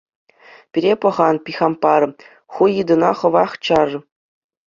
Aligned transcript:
Пире 0.71 0.93
пӑхан 1.01 1.35
Пихампар, 1.45 2.03
ху 2.53 2.63
йыттуна 2.75 3.11
хӑвах 3.19 3.51
чар. 3.65 3.89